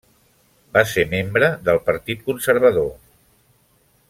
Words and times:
Va 0.77 0.83
ser 0.93 1.05
membre 1.11 1.51
del 1.69 1.83
Partit 1.91 2.27
Conservador. 2.31 2.93